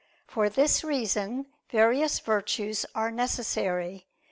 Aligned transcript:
For 0.25 0.49
this 0.49 0.83
reason 0.83 1.45
various 1.69 2.17
virtues 2.19 2.87
are 2.95 3.11
necessary. 3.11 4.07